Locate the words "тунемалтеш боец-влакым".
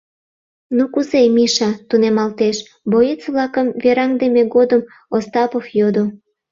1.89-3.67